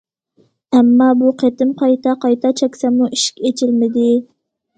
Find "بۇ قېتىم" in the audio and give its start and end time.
1.19-1.73